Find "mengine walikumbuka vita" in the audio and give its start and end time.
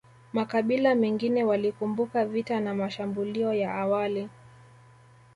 0.95-2.59